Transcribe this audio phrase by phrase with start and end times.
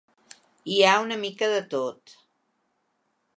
[0.71, 2.17] Hi ha una mica de tot.